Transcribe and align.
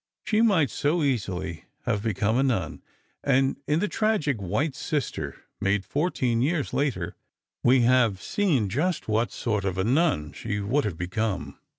She 0.23 0.41
might 0.41 0.71
so 0.71 1.03
easily 1.03 1.65
have 1.85 2.01
become 2.01 2.35
a 2.39 2.41
nun; 2.41 2.81
and 3.23 3.57
in 3.67 3.81
the 3.81 3.87
tragic 3.87 4.37
"White 4.41 4.73
Sister," 4.73 5.43
made 5.59 5.85
fourteen 5.85 6.41
years 6.41 6.73
later, 6.73 7.15
we 7.61 7.81
have 7.81 8.19
seen 8.19 8.67
just 8.67 9.07
what 9.07 9.31
sort 9.31 9.63
of 9.63 9.77
a 9.77 9.83
nun 9.83 10.33
she 10.33 10.59
would 10.59 10.85
have 10.85 10.97
become. 10.97 11.59